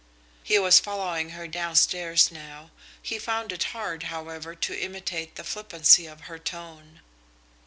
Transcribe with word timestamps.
He 0.41 0.57
was 0.57 0.79
following 0.79 1.29
her 1.37 1.47
down 1.47 1.75
stairs 1.75 2.31
now. 2.31 2.71
He 3.03 3.19
found 3.19 3.51
it 3.51 3.65
hard, 3.65 4.01
however, 4.09 4.55
to 4.55 4.73
imitate 4.75 5.35
the 5.35 5.43
flippancy 5.43 6.07
of 6.07 6.21
her 6.21 6.39
tone. 6.39 7.01